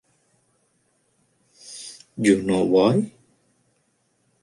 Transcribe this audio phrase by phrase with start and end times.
[2.17, 3.11] You know why?